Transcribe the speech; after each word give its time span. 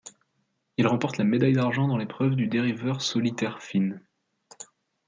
Il 0.77 0.87
remporte 0.87 1.19
la 1.19 1.23
médaille 1.25 1.53
d'argent 1.53 1.87
dans 1.87 1.95
l'épreuve 1.97 2.33
du 2.33 2.47
dériveur 2.47 3.03
solitaire 3.03 3.61
finn. 3.61 4.01